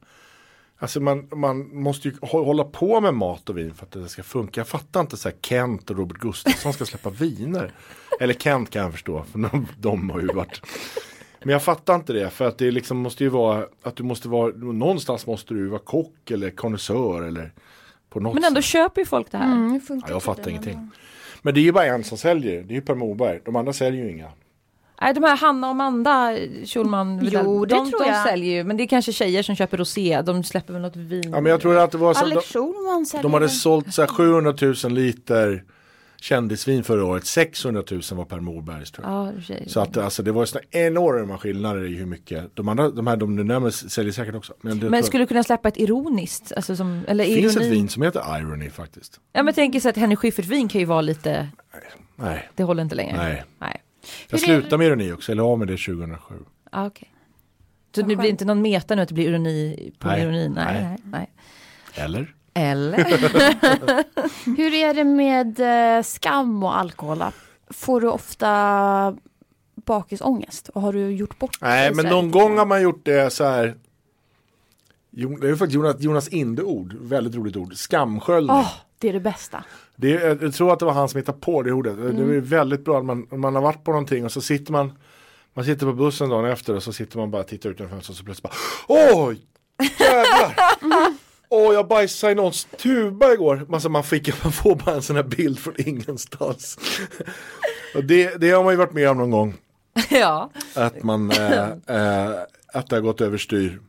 [0.81, 4.09] Alltså man, man måste ju hå- hålla på med mat och vin för att det
[4.09, 4.59] ska funka.
[4.59, 7.71] Jag fattar inte så här Kent och Robert Gustafsson ska släppa viner.
[8.19, 10.61] Eller Kent kan jag förstå, för de, de har ju varit.
[11.39, 14.29] Men jag fattar inte det för att det liksom måste ju vara att du måste
[14.29, 17.51] vara, någonstans måste du vara kock eller konnässör eller
[18.09, 18.65] på något Men ändå sätt.
[18.69, 19.51] köper ju folk det här.
[19.55, 20.89] Mm, Ja, jag fattar ingenting.
[21.41, 23.39] Men det är ju bara en som säljer, det är ju Per Morberg.
[23.45, 24.31] De andra säljer ju inga.
[25.01, 26.35] Nej de här Hanna och Amanda
[26.65, 28.27] Schulman, Jo, det de, tror de jag.
[28.27, 28.63] säljer ju.
[28.63, 30.21] Men det är kanske tjejer som köper rosé.
[30.21, 31.23] De släpper väl något vin.
[31.31, 33.93] Ja men jag tror att det var så, de, Alex Schulman säljer de hade sålt
[33.93, 35.63] så här 700 000 liter
[36.21, 37.25] kändisvin förra året.
[37.25, 39.33] 600 000 var Per Morbergs tror jag.
[39.47, 39.55] Ja.
[39.67, 42.55] Så att alltså, det var såna enorma skillnader i hur mycket.
[42.55, 44.53] De andra, de här de du nämner säljer säkert också.
[44.61, 46.53] Men, det Men skulle du kunna släppa ett ironiskt?
[46.55, 47.35] Alltså som, eller jag.
[47.35, 47.67] finns ironi?
[47.67, 49.19] ett vin som heter Irony faktiskt.
[49.33, 51.49] Ja men tänker så att Henrik Schyffert vin kan ju vara lite,
[52.15, 53.17] Nej, det håller inte längre.
[53.17, 53.43] nej.
[53.59, 53.81] Nej.
[54.29, 56.35] Jag slutade med ironi också, eller av med det 2007.
[56.71, 57.13] Ah, okej.
[57.95, 60.21] Så det blir inte någon meta nu att det blir ironi på Nej.
[60.21, 60.49] ironi?
[60.49, 60.83] Nej, Nej.
[60.83, 60.99] nej.
[61.03, 61.29] nej.
[62.05, 62.35] Eller?
[62.53, 62.97] Eller?
[64.57, 65.59] Hur är det med
[65.97, 67.23] eh, skam och alkohol?
[67.69, 69.17] Får du ofta
[69.85, 70.69] bakisångest?
[70.69, 73.75] Och har du gjort bort Nej, men någon gång har man gjort det så här.
[75.11, 77.75] Det är faktiskt Jonas, Jonas Inde-ord, väldigt roligt ord.
[77.75, 78.55] Skamsköljning.
[78.55, 79.63] Åh, det är det bästa.
[79.95, 81.93] Det är, jag tror att det var han som hittade på det ordet.
[81.97, 82.15] Mm.
[82.15, 84.91] Det är väldigt bra man, man har varit på någonting och så sitter man
[85.53, 87.91] Man sitter på bussen dagen efter och så sitter man bara och tittar ut genom
[87.91, 89.41] fönstret och så plötsligt bara Oj!
[89.99, 90.55] Jävlar!
[91.49, 93.67] Åh jag bajsade i någons tuba igår.
[93.73, 96.79] Alltså man, fick, man får bara en sån här bild från ingenstans.
[97.95, 99.53] och det, det har man ju varit med om någon gång.
[100.09, 100.51] ja.
[100.75, 102.31] Att man eh, eh,
[102.73, 103.79] Att det har gått överstyr.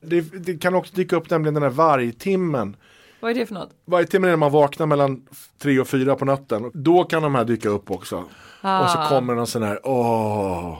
[0.00, 2.76] Det, det kan också dyka upp nämligen den här vargtimmen.
[3.20, 3.70] Vad är det för något?
[3.84, 5.26] Varje timme när man vaknar mellan
[5.58, 6.70] tre och fyra på natten.
[6.74, 8.16] Då kan de här dyka upp också.
[8.62, 10.78] Och så kommer någon sån här, åh.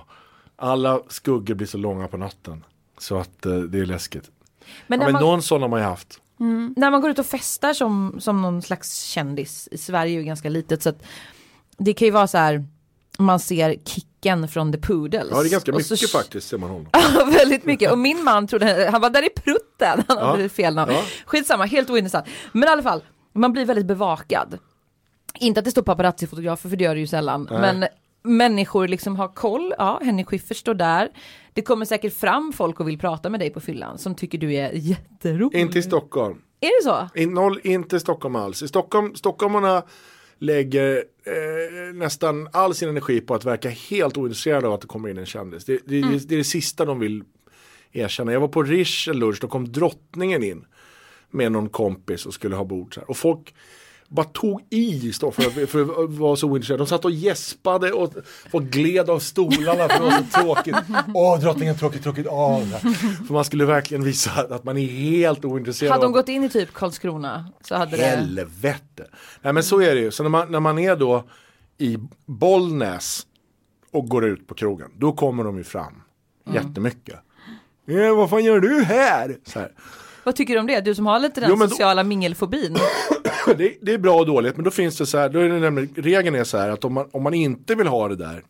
[0.56, 2.64] Alla skuggor blir så långa på natten.
[2.98, 4.30] Så att eh, det är läskigt.
[4.86, 6.20] Men Ja, men man, någon sån har man ju haft.
[6.76, 10.24] när man går ut och festar som, som någon slags kändis, i Sverige är ju
[10.24, 11.02] ganska litet så att
[11.78, 12.64] det kan ju vara så här
[13.18, 13.76] man ser
[14.26, 15.28] Kicken från The Poodles.
[15.30, 16.88] Ja det är ganska Och mycket så, faktiskt ser man honom.
[16.92, 17.92] Ja, väldigt mycket.
[17.92, 20.04] Och min man trodde, han var där i prutten.
[20.08, 20.24] Han Ja.
[20.24, 20.92] hade fel namn.
[20.92, 21.02] Ja.
[21.26, 22.26] Skitsamma, helt ointressant.
[22.52, 24.58] Men i alla fall, man blir väldigt bevakad.
[25.38, 27.48] Inte att det står paparazzi-fotografer, för det gör det ju sällan.
[27.50, 27.60] Nej.
[27.60, 27.86] Men
[28.36, 29.74] människor liksom har koll.
[29.78, 31.08] Ja, Henrik Schyffert står där.
[31.52, 34.54] Det kommer säkert fram folk och vill prata med dig på fyllan som tycker du
[34.54, 35.60] är jätterolig.
[35.60, 36.38] Inte i Stockholm.
[36.60, 37.20] Är det så?
[37.20, 38.62] In, noll, inte i Stockholm alls.
[38.62, 39.82] I Stockholm, stockholmarna
[40.38, 45.08] lägger eh, nästan all sin energi på att verka helt ointresserade av att det kommer
[45.08, 45.64] in en kändis.
[45.64, 46.12] Det, det, Mm.
[46.12, 47.24] det, det är det sista de vill
[47.92, 48.32] erkänna.
[48.32, 50.64] Jag var på Rish en lunch, då kom drottningen in
[51.30, 52.96] med någon kompis och skulle ha bord.
[53.06, 53.54] Och folk
[54.08, 56.82] bara tog i för för att vara så ointresserade.
[56.84, 58.12] De satt och gäspade och
[58.50, 60.76] folk gled av stolarna för det var så tråkigt.
[61.14, 62.26] Åh, drottningen tråkigt, tråkigt.
[62.26, 62.78] Här.
[63.26, 65.92] för man skulle verkligen visa att man är helt ointresserad.
[65.92, 68.02] Hade de gått in i typ Karlskrona så hade det...
[68.02, 69.06] Helvete.
[69.42, 70.10] Nej men så är det ju.
[70.10, 71.24] Så när man, när man är då
[71.78, 73.26] i Bollnäs
[73.92, 76.02] och går ut på krogen, då kommer de ju fram
[76.54, 77.16] jättemycket.
[77.86, 79.36] Ja, vad fan gör du här?
[79.54, 79.72] Här.
[80.24, 80.80] Vad tycker du om det?
[80.80, 82.76] Du som har lite den Jo, då- sociala mingelfobin.
[83.46, 85.60] Det, det är bra och dåligt, men då finns det så här, då är det
[85.60, 88.42] nämligen, regeln är så här att om man, om man inte vill ha det där,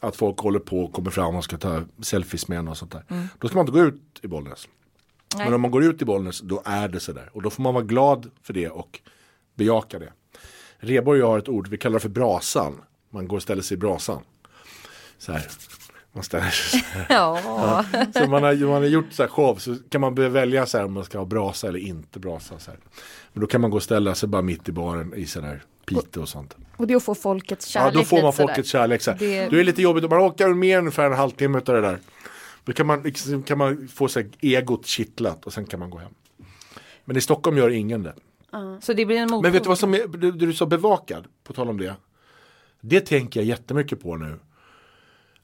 [0.00, 2.92] att folk håller på och kommer fram och ska ta selfies med en och sånt
[2.92, 4.68] där, då ska man inte gå ut i Bollnäs.
[5.36, 5.44] Nej.
[5.44, 7.30] Men om man går ut i Bollnäs, då är det så där.
[7.32, 9.00] Och då får man vara glad för det och
[9.54, 10.12] bejaka det.
[10.78, 12.80] Reborg och jag har ett ord, vi kallar det för brasan.
[13.10, 14.22] Man går och ställer sig i brasan.
[15.18, 15.46] Så här.
[16.12, 17.06] Man ställer sig så här.
[17.10, 17.84] Ja.
[18.12, 20.78] Så man har, man har gjort så här show så kan man börja välja så
[20.78, 22.58] här om man ska ha brasa eller inte brasa.
[22.58, 22.80] Så här.
[23.32, 25.62] Men då kan man gå och ställa sig bara mitt i baren i sån här
[25.86, 26.56] pite och sånt.
[26.76, 27.94] Och det är att få folkets Ja, kärlek.
[27.94, 29.02] då får man folkets kärlek.
[29.02, 29.18] Så här.
[29.18, 31.98] Det- Det är lite jobbigt, om man orkar med ungefär en halvtimme av det där.
[32.64, 35.98] Då kan man, liksom, kan man få sig egot kittlat och sen kan man gå
[35.98, 36.12] hem.
[37.04, 38.14] Men i Stockholm gör ingen det.
[38.80, 39.42] Så det blir en motpol.
[39.42, 41.94] Men vet du vad som är, du, du är så bevakad, på tal om det.
[42.80, 44.38] Det tänker jag jättemycket på nu.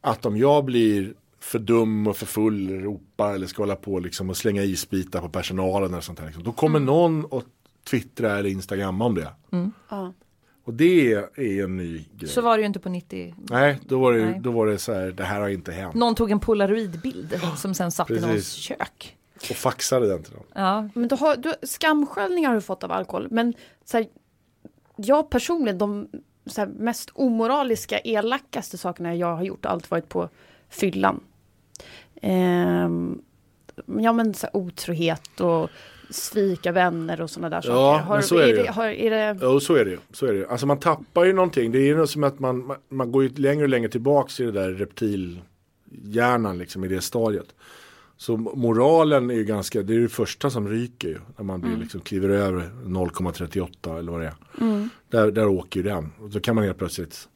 [0.01, 4.31] Att om jag blir för dum och för full, ropar eller ska hålla på liksom
[4.31, 6.27] och slänga isbitar på personalen eller sånt här.
[6.27, 7.45] Liksom, då kommer någon och
[7.91, 9.33] twittra eller instagramma om det.
[9.91, 10.13] Ja.
[10.65, 12.31] Och det är, en ny grej.
[12.31, 13.35] Så var det ju inte på 90.
[13.51, 14.41] Nej, då var, det, Nej.
[14.43, 15.95] då var det så här, det här har inte hänt.
[15.95, 18.55] Någon tog en polaroidbild som sen satt i någons Precis.
[18.55, 19.17] kök.
[19.51, 20.45] Och faxade den till dem.
[20.55, 20.89] Ja.
[20.95, 23.29] Men du har, du, skamsköljningar har du fått av alkohol.
[23.31, 24.07] Men så här,
[24.97, 26.09] jag personligen, de
[26.57, 30.29] här, mest omoraliska, elakaste sakerna jag har gjort har alltid varit på
[30.69, 31.21] fyllan.
[32.23, 33.23] Ehm,
[33.87, 35.71] ja men så här, otrohet och
[36.11, 37.75] svika vänner och sådana där saker.
[37.75, 38.63] Ja, har, men så är det ju.
[38.63, 39.99] det, har, är det Jo, så är det ju.
[40.13, 40.49] Så är det.
[40.49, 41.73] Alltså man tappar ju någonting.
[41.73, 44.45] Det är ju som att man, man, man går ju längre och längre tillbaks i
[44.45, 47.55] det där reptilhjärnan liksom i det stadiet.
[48.19, 51.19] Så moralen är ju ganska, det är det första som ryker ju.
[51.37, 54.35] När man blir, liksom, kliver över 0,38 eller vad det är.
[55.09, 56.13] Där, där åker ju den.
[56.21, 57.29] Och då kan man helt plötsligt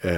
[0.00, 0.12] eh,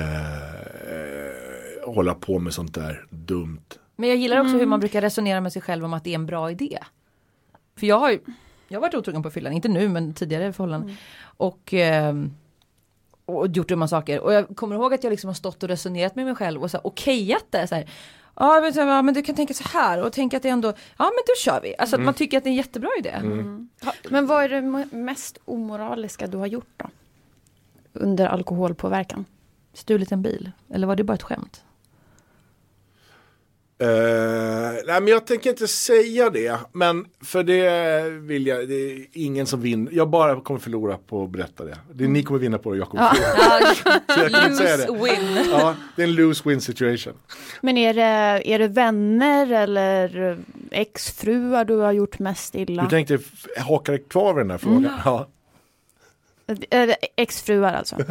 [1.87, 3.65] hålla på med sånt där dumt.
[3.97, 6.15] Men jag gillar också hur man brukar resonera med sig själv om att det är
[6.15, 6.79] en bra idé.
[7.77, 8.19] För jag har ju
[8.69, 10.97] jag har varit otrogen på fyllan, inte nu men tidigare förhållanden.
[11.23, 12.31] Och, ehm,
[13.27, 14.21] och gjort dumma saker.
[14.21, 16.71] Och jag kommer ihåg att jag liksom har stått och resonerat med mig själv och
[16.71, 17.67] så här, okejat det.
[17.67, 17.91] Så här,
[18.37, 20.69] Ja men, så ja men du kan tänka så här och tänka att det ändå,
[20.69, 21.75] ja men då kör vi.
[21.79, 23.21] Alltså att man tycker att det är en jättebra idé.
[24.11, 26.87] Men vad är det mest omoraliska du har gjort då?
[27.93, 29.25] Under alkoholpåverkan?
[29.73, 31.65] Stulit en bil, eller var det bara ett skämt?
[33.79, 33.89] Eh,
[34.87, 36.59] nej men jag tänker inte säga det.
[36.73, 39.93] Men för det vill jag, det är ingen som vinner.
[39.93, 41.79] Jag bara kommer förlora på att berätta det.
[41.93, 43.75] det är, ni kommer vinna på det, jag kommer förlora.
[44.15, 45.05] Så jag kan inte säga Lose det.
[45.05, 45.47] win.
[45.51, 47.13] Ja, det är en lose-win situation.
[47.61, 48.03] Men är det,
[48.55, 50.39] är det vänner eller
[50.71, 52.83] exfruar du har gjort mest illa?
[52.83, 53.19] Du tänkte
[53.59, 54.93] haka kvar vid den här frågan?
[55.05, 55.29] Ja.
[56.71, 57.97] Är det Exfruar alltså?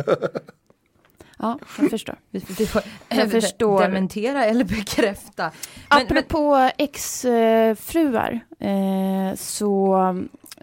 [1.44, 2.16] ja, jag förstår.
[2.30, 3.82] Vi, vi får Jag förstår.
[3.82, 5.44] dementera eller bekräfta.
[5.44, 5.52] Men,
[5.90, 9.98] men, Apropå exfruar, eh, så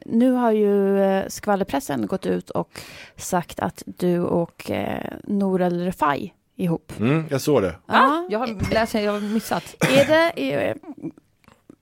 [0.06, 2.80] nu har ju eh, skvallerpressen gått ut och
[3.16, 6.92] sagt att du och eh, Nour El Refai ihop.
[7.00, 7.76] Mm, jag såg det.
[7.86, 9.74] ah, jag har läst, jag har missat.
[9.80, 10.76] Är det, är,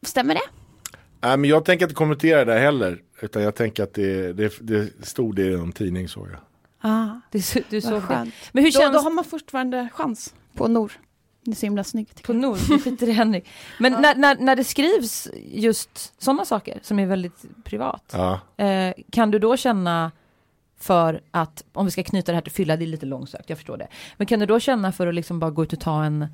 [0.03, 0.41] stämmer det?
[1.21, 2.99] Nej, men jag tänker inte kommentera det heller.
[3.21, 6.39] Utan jag tänker att det, det, det stod det i någon tidning såg jag.
[6.81, 8.07] Ja, Du, så- du såg vad det.
[8.07, 8.35] skönt.
[8.53, 10.93] Men hur Då, känns då har man fortfarande chans på Nour.
[11.43, 12.23] Det är så himla snyggt.
[12.23, 12.57] på Nord?
[12.71, 13.49] Vi skiter i Henrik.
[13.79, 18.15] Men när, när, när det skrivs just sådana saker som är väldigt privat.
[18.17, 18.41] Ja.
[18.65, 20.13] Eh, kan du då känna
[20.79, 23.59] för att, om vi ska knyta det här till fylla, det är lite långsökt, jag
[23.59, 23.89] förstår det.
[24.17, 26.27] Men kan du då känna för att liksom bara gå ut och ta en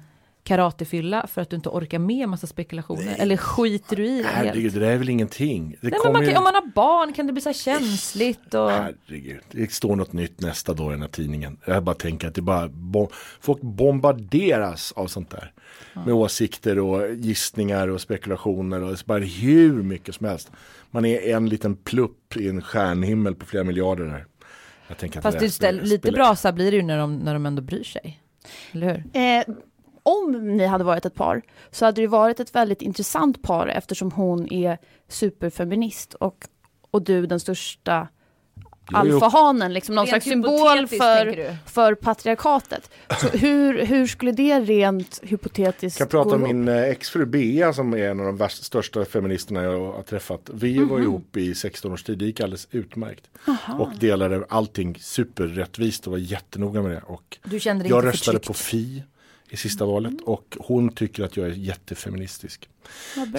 [0.45, 3.17] karatefylla för att du inte orkar med massa spekulationer?
[3.19, 4.49] Eller skiter du i det helt?
[4.49, 5.77] Herregud, det där är väl ingenting.
[5.81, 6.37] Det Nej, men man kan, ju...
[6.37, 8.71] om man har barn kan det bli så här känsligt och...
[8.71, 11.59] Herregud, det står något nytt nästa dag i den här tidningen.
[11.67, 13.09] Jag bara tänker att det bara bom-
[13.41, 15.53] folk bombarderas av sånt där.
[15.95, 20.51] Med åsikter och gissningar och spekulationer och det är bara hur mycket som helst.
[20.91, 24.27] Man är en liten plupp i en stjärnhimmel på flera miljarder där.
[25.21, 27.85] Fast det det spelar- lite brasa blir det ju när de, när de ändå bryr
[27.85, 28.21] sig.
[28.73, 29.21] Eller hur?
[29.23, 29.55] Eh,
[30.05, 34.11] om ni hade varit ett par så hade det varit ett väldigt intressant par eftersom
[34.11, 36.49] hon är superfeminist och,
[36.91, 38.09] och du den största
[38.87, 42.91] alfahanen, liksom någon Rent slags symbol för, för patriarkatet.
[43.21, 46.55] Så hur, hur skulle det rent hypotetiskt Jag kan prata gå om ihop?
[46.55, 50.51] min eh, exfru Bea som är en av de värsta, största feministerna jag har träffat.
[50.55, 53.31] Vi var ihop i 16 års tid, det gick alldeles utmärkt.
[53.79, 57.03] Och delade allting superrättvist och var jättenoga med det.
[57.07, 58.47] Och Du kände dig jag inte röstade förtryckt?
[58.47, 59.03] på Fi
[59.51, 62.69] i sista valet och hon tycker att jag är jättefeministisk.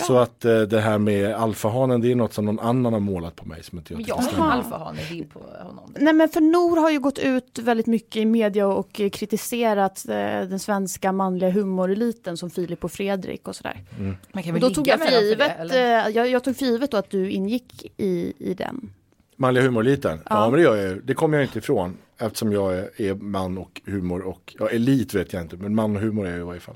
[0.07, 3.35] Så att eh, det här med alfahanen det är något som någon annan har målat
[3.35, 4.45] på mig som inte jag tycker jag har stämmer.
[4.45, 5.93] en alfahane bild på honom.
[5.99, 10.05] Nej men för Nor har ju gått ut väldigt mycket i media och eh, kritiserat
[10.09, 10.15] eh,
[10.49, 13.83] den svenska manliga humoreliten som Filip och Fredrik och sådär.
[14.31, 16.05] Man kan Och väl då tog jag för givet, det, eller?
[16.07, 18.89] eh, jag, jag tog för givet då att du ingick i, i den.
[19.37, 20.19] Manliga humoreliten?
[20.25, 20.35] Ja.
[20.35, 20.49] Ja.
[20.49, 21.01] men det gör jag ju.
[21.01, 21.97] Det kommer jag inte ifrån.
[22.17, 25.95] Eftersom jag är, är man och humor och, ja elit vet jag inte men man
[25.95, 26.75] och humor är jag i varje fall.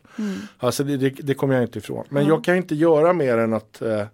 [0.58, 2.06] Alltså det, det, det kommer jag inte ifrån.
[2.10, 4.06] Men jag kan inte göra mer än att eh,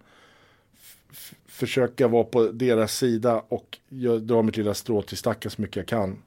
[1.47, 5.75] försöka vara på deras sida och jag dra mitt lilla strå till stacken så mycket
[5.75, 6.17] jag kan.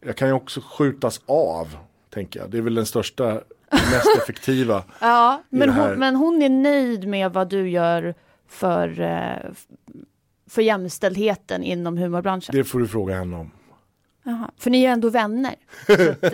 [0.00, 1.76] Jag kan ju också skjutas av,
[2.10, 2.50] tänker jag.
[2.50, 3.40] Det är väl den största,
[3.70, 4.84] mest effektiva.
[5.00, 8.14] Ja, men hon, men hon är nöjd med vad du gör
[8.48, 9.52] för, eh,
[10.50, 12.56] för jämställdheten inom humorbranschen.
[12.56, 13.50] Det får du fråga henne om.
[14.22, 14.50] Jaha.
[14.58, 15.54] För ni är ändå vänner.
[15.88, 16.10] Att, eh,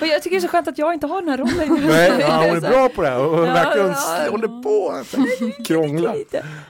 [0.00, 1.86] Men jag tycker det är så skönt att jag inte har den här rollen.
[1.86, 3.18] Nej, ja, hon är bra på det här.
[3.18, 4.30] Hon Ja, verkligen ja.
[4.30, 4.90] håller på.
[4.90, 5.16] Alltså.
[5.64, 6.14] Krångla.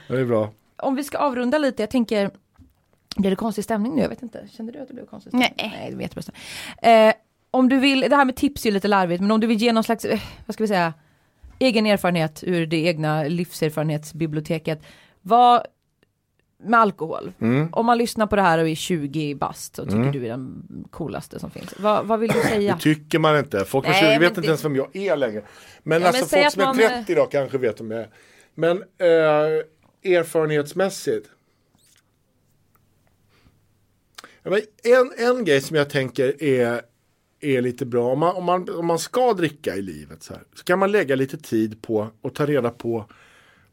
[0.07, 0.49] Det är bra.
[0.77, 2.31] Om vi ska avrunda lite, jag tänker
[3.17, 4.01] blir det konstig stämning nu?
[4.01, 4.47] Jag vet inte.
[4.51, 5.53] Kände du att det blev konstig stämning?
[5.57, 5.73] Nej.
[5.79, 6.15] Nej, det vet
[6.81, 7.13] jag eh,
[7.51, 9.57] Om du vill, det här med tips är ju lite larvigt, men om du vill
[9.57, 10.93] ge någon slags, eh, vad ska vi säga,
[11.59, 14.81] egen erfarenhet ur det egna livserfarenhetsbiblioteket.
[15.21, 15.61] Vad,
[16.63, 17.31] med alkohol.
[17.39, 17.69] Mm.
[17.73, 20.63] Om man lyssnar på det här och är 20 bast och tycker du är den
[20.89, 21.73] coolaste som finns.
[21.79, 22.73] Vad, vad vill du säga?
[22.75, 23.65] Det tycker man inte.
[23.65, 25.43] Folk Nej, 20 men vet det- inte ens vem jag är längre.
[25.83, 28.09] Men Ja, alltså men folk som är man- 30 då kanske vet vem jag är.
[28.55, 31.29] Men eh, erfarenhetsmässigt.
[34.83, 36.81] En, en grej som jag tänker är,
[37.41, 38.11] är lite bra.
[38.11, 40.91] Om man, om, man, om man ska dricka i livet så, här, så kan man
[40.91, 43.05] lägga lite tid på att ta reda på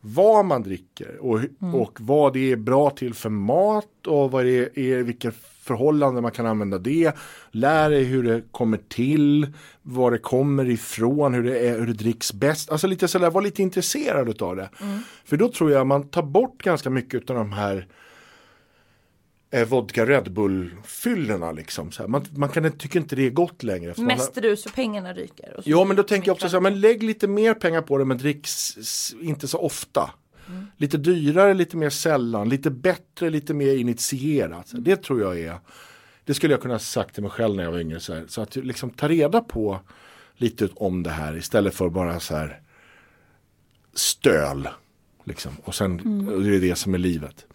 [0.07, 4.45] vad man dricker och, hu- och vad det är bra till för mat och vad
[4.45, 7.13] det är, vilka förhållanden man kan använda det.
[7.51, 9.47] Lär dig hur det kommer till,
[9.83, 12.71] var det kommer ifrån, hur det, är, hur det dricks bäst.
[12.71, 14.71] Alltså lite sådär, var lite intresserad av det.
[15.25, 17.87] För då tror jag man tar bort ganska mycket av de här
[19.55, 21.93] eh, vodka Red Bull-fyllorna liksom.
[21.93, 22.09] Så här.
[22.09, 23.95] Man, man kan, tycker inte det är gott längre.
[23.97, 25.55] har- Mest rus och pengarna ryker.
[25.59, 27.83] Och så- Ja men då tänker jag också så här, men lägg lite mer pengar
[27.83, 28.47] på det men drick
[29.21, 30.11] inte så ofta.
[30.77, 34.69] Lite dyrare, lite mer sällan, lite bättre, lite mer initierat.
[34.69, 35.59] Så Det tror jag är,
[36.25, 38.01] det skulle jag kunna ha sagt till mig själv när jag var yngre.
[38.01, 39.81] Så, här, så att liksom ta reda på
[40.37, 42.61] lite om det här istället för bara så här
[43.95, 44.69] stöl.
[45.25, 45.53] Liksom.
[45.65, 47.47] Och sen och det är det som är livet.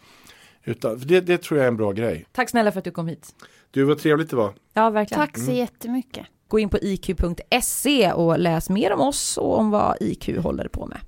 [0.63, 2.26] Utan, det, det tror jag är en bra grej.
[2.32, 3.36] Tack snälla för att du kom hit.
[3.72, 4.54] Du, vad trevligt det var.
[4.74, 5.26] Ja, verkligen.
[5.26, 6.26] tack så jättemycket.
[6.48, 10.86] Gå in på iq.se och läs mer om oss och om vad IQ håller på
[10.86, 11.00] med.